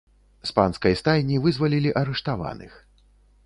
[0.49, 2.71] З панскай стайні вызвалілі арыштаваных.